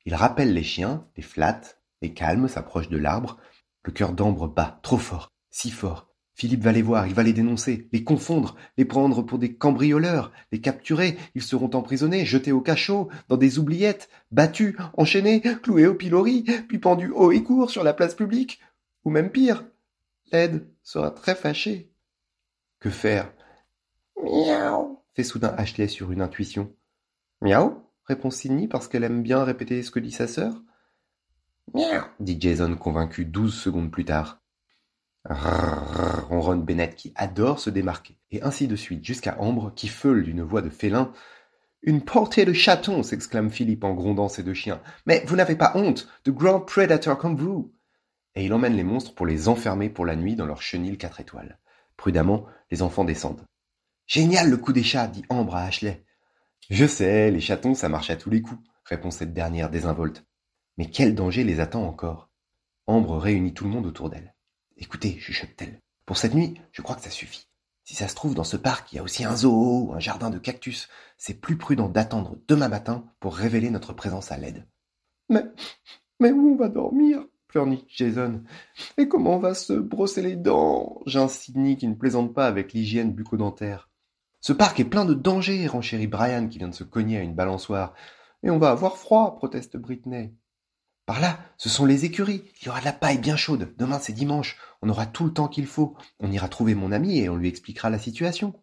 Il 0.05 0.15
rappelle 0.15 0.53
les 0.53 0.63
chiens, 0.63 1.07
les 1.15 1.24
flatte, 1.24 1.79
les 2.01 2.13
calme, 2.13 2.47
s'approche 2.47 2.89
de 2.89 2.97
l'arbre. 2.97 3.37
Le 3.83 3.91
cœur 3.91 4.13
d'Ambre 4.13 4.47
bat, 4.47 4.79
trop 4.81 4.97
fort, 4.97 5.31
si 5.49 5.69
fort, 5.71 6.15
Philippe 6.35 6.63
va 6.63 6.73
les 6.73 6.81
voir, 6.81 7.07
il 7.07 7.13
va 7.13 7.23
les 7.23 7.31
dénoncer, 7.31 7.87
les 7.93 8.03
confondre, 8.03 8.57
les 8.77 8.83
prendre 8.83 9.21
pour 9.21 9.39
des 9.39 9.55
cambrioleurs, 9.55 10.33
les 10.51 10.59
capturer, 10.59 11.17
ils 11.33 11.41
seront 11.41 11.69
emprisonnés, 11.73 12.25
jetés 12.25 12.51
au 12.51 12.59
cachot, 12.59 13.09
dans 13.29 13.37
des 13.37 13.57
oubliettes, 13.57 14.09
battus, 14.31 14.75
enchaînés, 14.97 15.41
cloués 15.63 15.87
au 15.87 15.95
pilori, 15.95 16.43
puis 16.67 16.77
pendus 16.77 17.11
haut 17.11 17.31
et 17.31 17.41
court 17.41 17.69
sur 17.69 17.85
la 17.85 17.93
place 17.93 18.15
publique. 18.15 18.59
Ou 19.05 19.11
même 19.11 19.29
pire, 19.29 19.63
l'aide 20.33 20.67
sera 20.83 21.09
très 21.09 21.35
fâché. 21.35 21.93
Que 22.79 22.89
faire? 22.89 23.31
Miaou 24.21 24.99
fait 25.13 25.23
soudain 25.23 25.55
Ashley 25.57 25.87
sur 25.87 26.11
une 26.11 26.21
intuition. 26.21 26.75
Miaou? 27.41 27.81
Répond 28.03 28.29
Sidney 28.29 28.67
parce 28.67 28.89
qu'elle 28.89 29.05
aime 29.05 29.23
bien 29.23 29.43
répéter 29.43 29.81
ce 29.81 29.89
que 29.89 29.99
dit 29.99 30.11
sa 30.11 30.27
sœur. 30.27 30.61
Miaou 31.74 32.03
dit 32.19 32.38
Jason 32.39 32.75
convaincu 32.75 33.25
douze 33.25 33.55
secondes 33.55 33.91
plus 33.91 34.05
tard 34.05 34.39
ronronne 35.27 36.63
Bennett 36.63 36.95
qui 36.95 37.13
adore 37.15 37.60
se 37.60 37.69
démarquer, 37.69 38.17
et 38.31 38.41
ainsi 38.43 38.67
de 38.67 38.75
suite 38.75 39.03
jusqu'à 39.03 39.39
Ambre 39.39 39.74
qui 39.75 39.88
feule 39.88 40.24
d'une 40.24 40.43
voix 40.43 40.62
de 40.62 40.69
félin. 40.69 41.12
Une 41.81 42.01
portée 42.01 42.45
de 42.45 42.53
chaton 42.53 43.03
s'exclame 43.03 43.51
Philippe 43.51 43.84
en 43.84 43.93
grondant 43.93 44.27
ses 44.27 44.43
deux 44.43 44.53
chiens. 44.53 44.81
Mais 45.05 45.24
vous 45.27 45.36
n'avez 45.36 45.55
pas 45.55 45.74
honte, 45.75 46.07
de 46.25 46.31
grands 46.31 46.60
prédateurs 46.60 47.17
comme 47.17 47.36
vous 47.36 47.74
Et 48.36 48.45
il 48.45 48.53
emmène 48.53 48.75
les 48.75 48.84
monstres 48.84 49.13
pour 49.13 49.25
les 49.25 49.48
enfermer 49.48 49.89
pour 49.89 50.05
la 50.05 50.15
nuit 50.15 50.36
dans 50.36 50.48
leur 50.48 50.62
chenille 50.62 50.98
quatre 50.98 51.19
étoiles. 51.19 51.60
Prudemment, 51.95 52.45
les 52.72 52.81
enfants 52.81 53.03
descendent. 53.03 53.45
Génial 54.07 54.50
le 54.50 54.57
coup 54.57 54.74
des 54.74 54.84
chats, 54.84 55.07
dit 55.07 55.25
Ambre 55.29 55.55
à 55.55 55.63
Ashley. 55.63 56.03
Je 56.69 56.86
sais, 56.86 57.29
les 57.29 57.39
chatons, 57.39 57.75
ça 57.75 57.89
marche 57.89 58.10
à 58.10 58.15
tous 58.15 58.31
les 58.31 58.41
coups, 58.41 58.62
répond 58.86 59.12
cette 59.12 59.34
dernière 59.34 59.69
désinvolte. 59.69 60.25
Mais 60.77 60.89
quel 60.89 61.15
danger 61.15 61.44
les 61.44 61.60
attend 61.60 61.86
encore 61.86 62.29
Ambre 62.88 63.17
réunit 63.17 63.53
tout 63.53 63.63
le 63.63 63.70
monde 63.70 63.86
autour 63.86 64.10
d'elle. 64.10 64.36
Écoutez, 64.77 65.17
chuchote-t-elle, 65.17 65.82
pour 66.05 66.17
cette 66.17 66.36
nuit, 66.36 66.60
je 66.72 66.82
crois 66.82 66.96
que 66.96 67.01
ça 67.01 67.10
suffit. 67.10 67.48
Si 67.84 67.96
ça 67.96 68.08
se 68.08 68.15
trouve, 68.15 68.36
dans 68.36 68.44
ce 68.44 68.58
parc, 68.58 68.91
il 68.91 68.96
y 68.96 69.00
a 69.00 69.03
aussi 69.03 69.24
un 69.24 69.36
zoo 69.36 69.88
ou 69.88 69.94
un 69.94 70.00
jardin 70.00 70.29
de 70.29 70.39
cactus. 70.39 70.89
C'est 71.17 71.39
plus 71.39 71.58
prudent 71.58 71.88
d'attendre 71.88 72.38
demain 72.48 72.67
matin 72.67 73.05
pour 73.20 73.36
révéler 73.36 73.70
notre 73.70 73.94
présence 73.94 74.32
à 74.32 74.38
l'aide. 74.38 74.67
Mais, 75.29 75.44
mais 76.20 76.32
où 76.32 76.53
on 76.53 76.55
va 76.55 76.67
dormir? 76.67 77.25
pleurniche 77.48 77.86
Jason. 77.88 78.44
Et 78.98 79.08
comment 79.08 79.36
on 79.36 79.39
va 79.39 79.53
se 79.53 79.72
brosser 79.72 80.22
les 80.22 80.36
dents? 80.36 81.01
J'insigne 81.05 81.77
qui 81.77 81.88
ne 81.88 81.96
plaisante 81.96 82.34
pas 82.34 82.48
avec 82.48 82.74
l'hygiène 82.74 83.13
bucco-dentaire. 83.13 83.89
Ce 84.41 84.51
parc 84.51 84.79
est 84.79 84.86
plein 84.86 85.05
de 85.05 85.13
dangers, 85.13 85.65
renchérit 85.65 86.08
Brian 86.08 86.50
qui 86.50 86.58
vient 86.58 86.67
de 86.67 86.75
se 86.75 86.84
cogner 86.84 87.17
à 87.17 87.22
une 87.22 87.34
balançoire. 87.34 87.94
Et 88.44 88.50
on 88.50 88.60
va 88.60 88.72
avoir 88.72 88.98
froid, 88.98 89.38
proteste 89.38 89.77
Britney. 89.77 90.34
Par 91.05 91.19
là, 91.19 91.39
ce 91.57 91.69
sont 91.69 91.85
les 91.85 92.05
écuries. 92.05 92.43
Il 92.62 92.65
y 92.65 92.69
aura 92.69 92.79
de 92.79 92.85
la 92.85 92.93
paille 92.93 93.19
bien 93.19 93.35
chaude. 93.35 93.74
Demain, 93.77 94.00
c'est 94.00 94.13
dimanche. 94.13 94.57
On 94.81 94.89
aura 94.89 95.05
tout 95.05 95.25
le 95.25 95.33
temps 95.33 95.47
qu'il 95.47 95.67
faut. 95.67 95.95
On 96.19 96.31
ira 96.31 96.47
trouver 96.47 96.74
mon 96.74 96.91
ami 96.91 97.19
et 97.19 97.29
on 97.29 97.35
lui 97.35 97.47
expliquera 97.47 97.89
la 97.89 98.00
situation. 98.00 98.53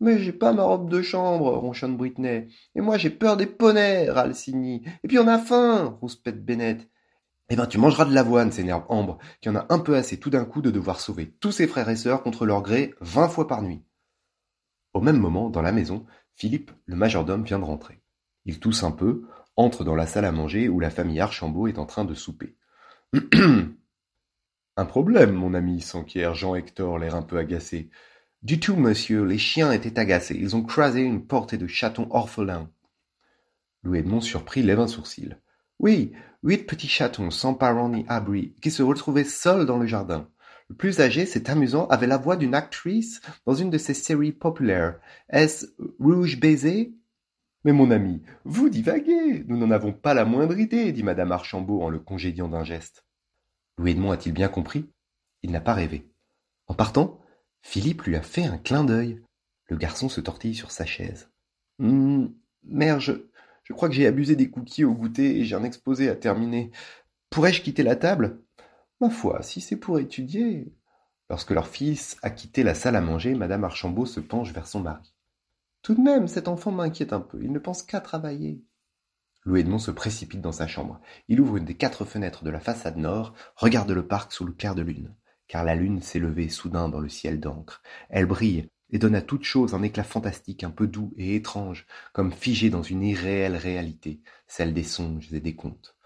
Mais 0.00 0.18
j'ai 0.18 0.32
pas 0.32 0.52
ma 0.52 0.64
robe 0.64 0.90
de 0.90 1.00
chambre, 1.00 1.52
ronchonne 1.52 1.96
Britney. 1.96 2.48
Et 2.74 2.80
moi, 2.80 2.98
j'ai 2.98 3.10
peur 3.10 3.36
des 3.36 3.46
poneys, 3.46 4.10
râle. 4.10 4.34
Et 4.48 5.08
puis 5.08 5.18
on 5.20 5.28
a 5.28 5.38
faim, 5.38 5.96
rouspète 6.00 6.44
Bennett. 6.44 6.88
Eh 7.48 7.54
ben, 7.54 7.66
tu 7.66 7.78
mangeras 7.78 8.06
de 8.06 8.14
l'avoine, 8.14 8.50
s'énerve 8.50 8.84
Ambre, 8.88 9.18
qui 9.40 9.48
en 9.48 9.54
a 9.54 9.66
un 9.68 9.78
peu 9.78 9.94
assez 9.94 10.18
tout 10.18 10.30
d'un 10.30 10.44
coup 10.44 10.62
de 10.62 10.70
devoir 10.70 10.98
sauver 10.98 11.30
tous 11.38 11.52
ses 11.52 11.68
frères 11.68 11.88
et 11.88 11.96
sœurs 11.96 12.24
contre 12.24 12.46
leur 12.46 12.62
gré 12.62 12.94
vingt 13.00 13.28
fois 13.28 13.46
par 13.46 13.62
nuit. 13.62 13.84
Au 14.94 15.00
même 15.00 15.18
moment, 15.18 15.50
dans 15.50 15.62
la 15.62 15.70
maison, 15.72 16.04
Philippe, 16.34 16.72
le 16.86 16.96
majordome, 16.96 17.44
vient 17.44 17.58
de 17.58 17.64
rentrer. 17.64 18.02
Il 18.44 18.58
tousse 18.58 18.82
un 18.82 18.90
peu, 18.90 19.28
entre 19.56 19.84
dans 19.84 19.94
la 19.94 20.06
salle 20.06 20.24
à 20.24 20.32
manger 20.32 20.68
où 20.68 20.80
la 20.80 20.90
famille 20.90 21.20
Archambault 21.20 21.68
est 21.68 21.78
en 21.78 21.86
train 21.86 22.04
de 22.04 22.14
souper. 22.14 22.56
Un 24.76 24.84
problème, 24.86 25.32
mon 25.32 25.52
ami, 25.52 25.82
s'enquiert 25.82 26.34
Jean-Hector, 26.34 26.98
l'air 26.98 27.14
un 27.14 27.22
peu 27.22 27.36
agacé. 27.36 27.90
Du 28.42 28.58
tout, 28.58 28.74
monsieur, 28.74 29.24
les 29.24 29.38
chiens 29.38 29.70
étaient 29.70 29.98
agacés. 29.98 30.36
Ils 30.40 30.56
ont 30.56 30.62
croisé 30.62 31.02
une 31.02 31.26
portée 31.26 31.58
de 31.58 31.66
chatons 31.66 32.08
orphelins. 32.10 32.70
Louis 33.82 33.98
Edmond, 33.98 34.22
surpris, 34.22 34.62
lève 34.62 34.80
un 34.80 34.86
sourcil. 34.86 35.38
Oui, 35.78 36.12
huit 36.42 36.66
petits 36.66 36.88
chatons, 36.88 37.30
sans 37.30 37.54
parents 37.54 37.90
ni 37.90 38.06
abri, 38.08 38.54
qui 38.62 38.70
se 38.70 38.82
retrouvaient 38.82 39.24
seuls 39.24 39.66
dans 39.66 39.78
le 39.78 39.86
jardin. 39.86 40.28
Le 40.68 40.76
plus 40.76 41.00
âgé, 41.00 41.26
c'est 41.26 41.50
amusant, 41.50 41.86
avait 41.88 42.06
la 42.06 42.16
voix 42.16 42.36
d'une 42.36 42.54
actrice 42.54 43.20
dans 43.44 43.54
une 43.54 43.68
de 43.68 43.78
ces 43.78 43.94
séries 43.94 44.32
populaires. 44.32 44.98
Est-ce 45.28 45.66
Rouge 46.00 46.40
Baiser? 46.40 46.94
Mais 47.64 47.72
mon 47.72 47.90
ami, 47.90 48.22
vous 48.44 48.68
divaguez, 48.68 49.44
nous 49.46 49.56
n'en 49.56 49.70
avons 49.70 49.92
pas 49.92 50.14
la 50.14 50.24
moindre 50.24 50.58
idée, 50.58 50.92
dit 50.92 51.02
madame 51.02 51.32
Archambault 51.32 51.82
en 51.82 51.88
le 51.88 51.98
congédiant 51.98 52.48
d'un 52.48 52.64
geste. 52.64 53.04
Louis 53.78 53.92
Edmond 53.92 54.10
a-t-il 54.12 54.32
bien 54.32 54.48
compris? 54.48 54.90
Il 55.42 55.50
n'a 55.50 55.60
pas 55.60 55.74
rêvé. 55.74 56.08
En 56.66 56.74
partant, 56.74 57.20
Philippe 57.62 58.02
lui 58.02 58.16
a 58.16 58.22
fait 58.22 58.44
un 58.44 58.58
clin 58.58 58.84
d'œil. 58.84 59.22
Le 59.68 59.76
garçon 59.76 60.08
se 60.08 60.20
tortille 60.20 60.54
sur 60.54 60.70
sa 60.70 60.84
chaise. 60.84 61.30
Hum, 61.78 62.34
mère, 62.64 63.00
je, 63.00 63.12
je 63.64 63.72
crois 63.72 63.88
que 63.88 63.94
j'ai 63.94 64.06
abusé 64.06 64.36
des 64.36 64.50
cookies 64.50 64.84
au 64.84 64.94
goûter 64.94 65.38
et 65.38 65.44
j'ai 65.44 65.56
un 65.56 65.64
exposé 65.64 66.08
à 66.08 66.16
terminer. 66.16 66.70
Pourrais-je 67.30 67.62
quitter 67.62 67.82
la 67.82 67.96
table? 67.96 68.42
Ma 69.00 69.08
foi, 69.08 69.42
si 69.42 69.60
c'est 69.60 69.76
pour 69.76 69.98
étudier. 69.98 70.74
Lorsque 71.30 71.52
leur 71.52 71.66
fils 71.66 72.18
a 72.22 72.30
quitté 72.30 72.62
la 72.62 72.74
salle 72.74 72.96
à 72.96 73.00
manger, 73.00 73.34
madame 73.34 73.64
Archambault 73.64 74.06
se 74.06 74.20
penche 74.20 74.52
vers 74.52 74.66
son 74.66 74.80
mari. 74.80 75.11
Tout 75.82 75.94
de 75.94 76.00
même, 76.00 76.28
cet 76.28 76.46
enfant 76.46 76.70
m'inquiète 76.70 77.12
un 77.12 77.20
peu, 77.20 77.42
il 77.42 77.50
ne 77.50 77.58
pense 77.58 77.82
qu'à 77.82 78.00
travailler. 78.00 78.62
Louis 79.44 79.60
Edmond 79.60 79.80
se 79.80 79.90
précipite 79.90 80.40
dans 80.40 80.52
sa 80.52 80.68
chambre. 80.68 81.00
Il 81.26 81.40
ouvre 81.40 81.56
une 81.56 81.64
des 81.64 81.76
quatre 81.76 82.04
fenêtres 82.04 82.44
de 82.44 82.50
la 82.50 82.60
façade 82.60 82.96
nord, 82.96 83.34
regarde 83.56 83.90
le 83.90 84.06
parc 84.06 84.32
sous 84.32 84.44
le 84.44 84.52
clair 84.52 84.76
de 84.76 84.82
lune. 84.82 85.12
Car 85.48 85.64
la 85.64 85.74
lune 85.74 86.00
s'est 86.00 86.20
levée 86.20 86.48
soudain 86.48 86.88
dans 86.88 87.00
le 87.00 87.08
ciel 87.08 87.40
d'encre. 87.40 87.82
Elle 88.08 88.26
brille 88.26 88.68
et 88.90 88.98
donne 88.98 89.16
à 89.16 89.22
toute 89.22 89.42
chose 89.42 89.74
un 89.74 89.82
éclat 89.82 90.04
fantastique 90.04 90.62
un 90.62 90.70
peu 90.70 90.86
doux 90.86 91.12
et 91.16 91.34
étrange, 91.34 91.86
comme 92.12 92.30
figé 92.30 92.70
dans 92.70 92.82
une 92.82 93.02
irréelle 93.02 93.56
réalité, 93.56 94.22
celle 94.46 94.74
des 94.74 94.84
songes 94.84 95.32
et 95.32 95.40
des 95.40 95.56
contes. 95.56 95.96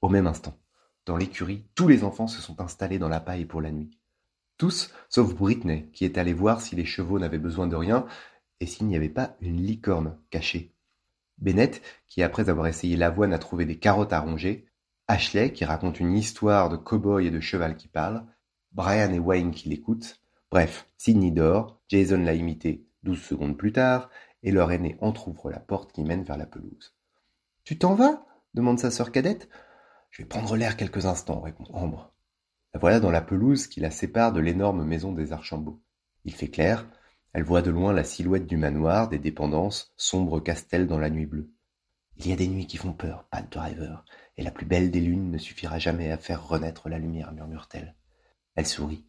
Au 0.00 0.08
même 0.08 0.26
instant, 0.26 0.58
dans 1.04 1.18
l'écurie, 1.18 1.66
tous 1.74 1.88
les 1.88 2.04
enfants 2.04 2.28
se 2.28 2.40
sont 2.40 2.60
installés 2.60 2.98
dans 2.98 3.08
la 3.08 3.20
paille 3.20 3.44
pour 3.44 3.60
la 3.60 3.72
nuit. 3.72 3.98
Tous, 4.56 4.90
sauf 5.10 5.34
Britney, 5.34 5.90
qui 5.92 6.06
est 6.06 6.16
allée 6.16 6.32
voir 6.32 6.62
si 6.62 6.76
les 6.76 6.86
chevaux 6.86 7.18
n'avaient 7.18 7.38
besoin 7.38 7.66
de 7.66 7.76
rien, 7.76 8.06
et 8.60 8.66
s'il 8.66 8.86
n'y 8.86 8.96
avait 8.96 9.08
pas 9.08 9.36
une 9.40 9.60
licorne 9.60 10.18
cachée. 10.30 10.74
Bennett, 11.38 11.82
qui 12.08 12.22
après 12.22 12.48
avoir 12.48 12.66
essayé 12.66 12.96
l'avoine 12.96 13.32
a 13.32 13.38
trouvé 13.38 13.66
des 13.66 13.78
carottes 13.78 14.12
à 14.12 14.20
ronger, 14.20 14.66
Ashley, 15.08 15.52
qui 15.52 15.64
raconte 15.64 16.00
une 16.00 16.16
histoire 16.16 16.68
de 16.68 16.76
cow-boy 16.76 17.26
et 17.26 17.30
de 17.30 17.40
cheval 17.40 17.76
qui 17.76 17.88
parle, 17.88 18.24
Brian 18.72 19.12
et 19.12 19.18
Wayne 19.18 19.52
qui 19.52 19.68
l'écoutent, 19.68 20.20
bref, 20.50 20.88
Sidney 20.96 21.30
dort, 21.30 21.80
Jason 21.88 22.18
l'a 22.18 22.34
imité 22.34 22.86
douze 23.06 23.22
secondes 23.22 23.56
plus 23.56 23.72
tard, 23.72 24.10
et 24.42 24.50
leur 24.50 24.70
aîné 24.70 24.98
entr'ouvre 25.00 25.50
la 25.50 25.60
porte 25.60 25.92
qui 25.92 26.04
mène 26.04 26.24
vers 26.24 26.36
la 26.36 26.46
pelouse. 26.46 26.94
Tu 27.64 27.78
t'en 27.78 27.94
vas? 27.94 28.26
demande 28.54 28.78
sa 28.78 28.90
sœur 28.90 29.12
cadette. 29.12 29.48
Je 30.10 30.22
vais 30.22 30.28
prendre 30.28 30.56
l'air 30.56 30.76
quelques 30.76 31.06
instants, 31.06 31.40
répond 31.40 31.64
Ambre. 31.72 32.12
La 32.74 32.80
voilà 32.80 33.00
dans 33.00 33.10
la 33.10 33.22
pelouse 33.22 33.66
qui 33.66 33.80
la 33.80 33.90
sépare 33.90 34.32
de 34.32 34.40
l'énorme 34.40 34.84
maison 34.84 35.12
des 35.12 35.32
Archambault. 35.32 35.80
Il 36.24 36.34
fait 36.34 36.50
clair, 36.50 36.86
elle 37.36 37.42
voit 37.42 37.60
de 37.60 37.70
loin 37.70 37.92
la 37.92 38.02
silhouette 38.02 38.46
du 38.46 38.56
manoir, 38.56 39.10
des 39.10 39.18
dépendances, 39.18 39.92
sombre 39.98 40.40
castel 40.40 40.86
dans 40.86 40.98
la 40.98 41.10
nuit 41.10 41.26
bleue. 41.26 41.52
Il 42.16 42.26
y 42.26 42.32
a 42.32 42.36
des 42.36 42.48
nuits 42.48 42.66
qui 42.66 42.78
font 42.78 42.94
peur, 42.94 43.28
patte 43.30 43.52
de 43.52 43.58
rêveur, 43.58 44.06
et 44.38 44.42
la 44.42 44.50
plus 44.50 44.64
belle 44.64 44.90
des 44.90 45.02
lunes 45.02 45.30
ne 45.30 45.36
suffira 45.36 45.78
jamais 45.78 46.10
à 46.10 46.16
faire 46.16 46.48
renaître 46.48 46.88
la 46.88 46.98
lumière, 46.98 47.34
murmure-t-elle. 47.34 47.94
Elle 48.54 48.66
sourit. 48.66 49.04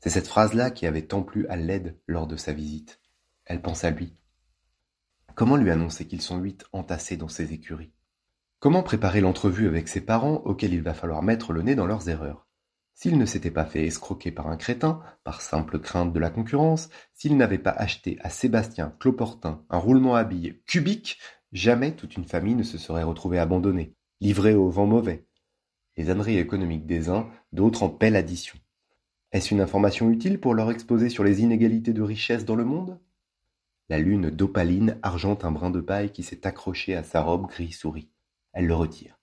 C'est 0.00 0.10
cette 0.10 0.26
phrase-là 0.26 0.72
qui 0.72 0.88
avait 0.88 1.06
tant 1.06 1.22
plu 1.22 1.46
à 1.46 1.54
Led 1.54 1.96
lors 2.08 2.26
de 2.26 2.34
sa 2.34 2.52
visite. 2.52 3.00
Elle 3.44 3.62
pense 3.62 3.84
à 3.84 3.90
lui. 3.90 4.16
Comment 5.36 5.54
lui 5.54 5.70
annoncer 5.70 6.08
qu'ils 6.08 6.20
sont 6.20 6.38
huit 6.38 6.64
entassés 6.72 7.16
dans 7.16 7.28
ses 7.28 7.52
écuries? 7.52 7.94
Comment 8.58 8.82
préparer 8.82 9.20
l'entrevue 9.20 9.68
avec 9.68 9.86
ses 9.86 10.00
parents 10.00 10.42
auxquels 10.46 10.74
il 10.74 10.82
va 10.82 10.94
falloir 10.94 11.22
mettre 11.22 11.52
le 11.52 11.62
nez 11.62 11.76
dans 11.76 11.86
leurs 11.86 12.08
erreurs? 12.08 12.48
S'il 13.02 13.18
ne 13.18 13.26
s'était 13.26 13.50
pas 13.50 13.64
fait 13.64 13.84
escroquer 13.84 14.30
par 14.30 14.46
un 14.46 14.56
crétin, 14.56 15.00
par 15.24 15.40
simple 15.40 15.80
crainte 15.80 16.12
de 16.12 16.20
la 16.20 16.30
concurrence, 16.30 16.88
s'il 17.14 17.36
n'avait 17.36 17.58
pas 17.58 17.72
acheté 17.72 18.16
à 18.20 18.30
Sébastien 18.30 18.94
Cloportin 19.00 19.64
un 19.70 19.78
roulement 19.78 20.14
à 20.14 20.22
billes 20.22 20.62
cubique, 20.68 21.18
jamais 21.50 21.96
toute 21.96 22.16
une 22.16 22.26
famille 22.26 22.54
ne 22.54 22.62
se 22.62 22.78
serait 22.78 23.02
retrouvée 23.02 23.40
abandonnée, 23.40 23.96
livrée 24.20 24.54
au 24.54 24.70
vent 24.70 24.86
mauvais. 24.86 25.26
Les 25.96 26.10
âneries 26.10 26.38
économiques 26.38 26.86
des 26.86 27.08
uns, 27.08 27.28
d'autres 27.50 27.82
en 27.82 27.88
paient 27.88 28.08
l'addition. 28.08 28.56
Est-ce 29.32 29.52
une 29.52 29.60
information 29.60 30.08
utile 30.08 30.38
pour 30.38 30.54
leur 30.54 30.70
exposer 30.70 31.08
sur 31.08 31.24
les 31.24 31.42
inégalités 31.42 31.92
de 31.92 32.02
richesse 32.02 32.44
dans 32.44 32.54
le 32.54 32.64
monde? 32.64 33.00
La 33.88 33.98
lune 33.98 34.30
d'opaline 34.30 35.00
argente 35.02 35.44
un 35.44 35.50
brin 35.50 35.70
de 35.70 35.80
paille 35.80 36.12
qui 36.12 36.22
s'est 36.22 36.46
accroché 36.46 36.94
à 36.94 37.02
sa 37.02 37.20
robe 37.20 37.48
gris 37.48 37.72
souris. 37.72 38.12
Elle 38.52 38.68
le 38.68 38.76
retire. 38.76 39.18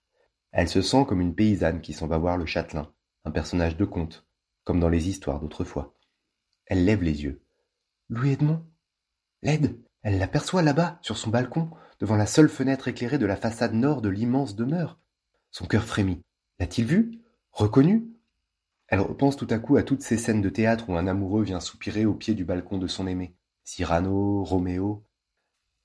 Elle 0.52 0.68
se 0.68 0.82
sent 0.82 1.06
comme 1.08 1.22
une 1.22 1.34
paysanne 1.34 1.80
qui 1.80 1.94
s'en 1.94 2.08
va 2.08 2.18
voir 2.18 2.36
le 2.36 2.44
châtelain 2.44 2.92
un 3.24 3.30
personnage 3.30 3.76
de 3.76 3.84
conte, 3.84 4.26
comme 4.64 4.80
dans 4.80 4.88
les 4.88 5.08
histoires 5.08 5.40
d'autrefois. 5.40 5.94
Elle 6.66 6.84
lève 6.84 7.02
les 7.02 7.24
yeux. 7.24 7.42
Louis 8.08 8.32
Edmond? 8.32 8.64
L'aide 9.42 9.78
Elle 10.02 10.18
l'aperçoit 10.18 10.62
là-bas, 10.62 10.98
sur 11.02 11.16
son 11.16 11.30
balcon, 11.30 11.70
devant 11.98 12.16
la 12.16 12.26
seule 12.26 12.48
fenêtre 12.48 12.88
éclairée 12.88 13.18
de 13.18 13.26
la 13.26 13.36
façade 13.36 13.74
nord 13.74 14.02
de 14.02 14.08
l'immense 14.08 14.56
demeure. 14.56 14.98
Son 15.50 15.66
cœur 15.66 15.84
frémit. 15.84 16.22
L'a-t-il 16.58 16.86
vu 16.86 17.20
Reconnu? 17.52 18.08
Elle 18.88 19.00
repense 19.00 19.36
tout 19.36 19.46
à 19.50 19.58
coup 19.58 19.76
à 19.76 19.82
toutes 19.82 20.02
ces 20.02 20.16
scènes 20.16 20.42
de 20.42 20.48
théâtre 20.48 20.88
où 20.88 20.96
un 20.96 21.06
amoureux 21.06 21.44
vient 21.44 21.60
soupirer 21.60 22.06
au 22.06 22.14
pied 22.14 22.34
du 22.34 22.44
balcon 22.44 22.78
de 22.78 22.86
son 22.86 23.06
aimé. 23.06 23.34
Cyrano, 23.64 24.42
Roméo. 24.42 25.04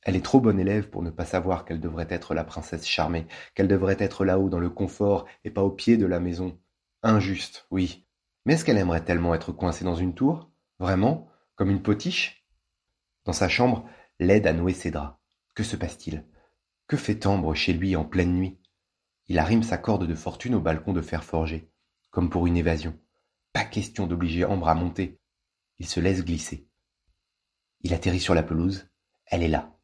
Elle 0.01 0.15
est 0.15 0.25
trop 0.25 0.39
bonne 0.39 0.59
élève 0.59 0.89
pour 0.89 1.03
ne 1.03 1.09
pas 1.09 1.25
savoir 1.25 1.65
qu'elle 1.65 1.79
devrait 1.79 2.07
être 2.09 2.33
la 2.33 2.43
princesse 2.43 2.85
charmée, 2.85 3.27
qu'elle 3.53 3.67
devrait 3.67 3.97
être 3.99 4.25
là-haut 4.25 4.49
dans 4.49 4.59
le 4.59 4.69
confort 4.69 5.25
et 5.43 5.51
pas 5.51 5.63
au 5.63 5.71
pied 5.71 5.97
de 5.97 6.05
la 6.05 6.19
maison. 6.19 6.59
Injuste, 7.07 7.67
oui. 7.69 8.03
Mais 8.45 8.55
est-ce 8.55 8.65
qu'elle 8.65 8.79
aimerait 8.79 9.05
tellement 9.05 9.35
être 9.35 9.51
coincée 9.51 9.85
dans 9.85 9.93
une 9.93 10.15
tour 10.15 10.49
Vraiment 10.79 11.29
Comme 11.53 11.69
une 11.69 11.83
potiche? 11.83 12.47
Dans 13.25 13.31
sa 13.31 13.47
chambre, 13.47 13.87
l'aide 14.19 14.47
à 14.47 14.53
nouer 14.53 14.73
ses 14.73 14.89
draps. 14.89 15.15
Que 15.53 15.63
se 15.63 15.75
passe-t-il? 15.75 16.25
Que 16.87 16.97
fait 16.97 17.27
Ambre 17.27 17.53
chez 17.53 17.73
lui 17.73 17.95
en 17.95 18.05
pleine 18.05 18.33
nuit? 18.33 18.59
Il 19.27 19.37
arrime 19.37 19.61
sa 19.61 19.77
corde 19.77 20.07
de 20.07 20.15
fortune 20.15 20.55
au 20.55 20.59
balcon 20.59 20.93
de 20.93 21.01
fer 21.01 21.23
forgé, 21.23 21.71
comme 22.09 22.31
pour 22.31 22.47
une 22.47 22.57
évasion. 22.57 22.99
Pas 23.53 23.65
question 23.65 24.07
d'obliger 24.07 24.43
Ambre 24.43 24.67
à 24.67 24.73
monter. 24.73 25.19
Il 25.77 25.85
se 25.85 25.99
laisse 25.99 26.25
glisser. 26.25 26.67
Il 27.81 27.93
atterrit 27.93 28.19
sur 28.19 28.33
la 28.33 28.41
pelouse. 28.41 28.89
Elle 29.27 29.43
est 29.43 29.47
là, 29.47 29.77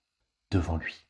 devant 0.50 0.78
lui. 0.78 1.06